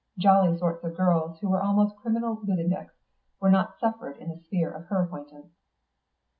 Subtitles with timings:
[0.17, 2.95] Jolly sorts of girls who were also criminal lunatics
[3.39, 5.53] were not suffered in the sphere of her acquaintance.